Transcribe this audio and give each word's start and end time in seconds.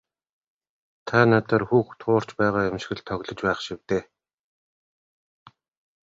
Та 1.07 1.19
надаар 1.29 1.63
хүүхэд 1.69 2.01
хуурч 2.05 2.29
байгаа 2.39 2.63
юм 2.69 2.77
шиг 2.81 2.91
л 2.97 3.01
тоглож 3.07 3.39
байх 3.45 3.59
шив 3.63 3.79
дээ. 3.89 4.03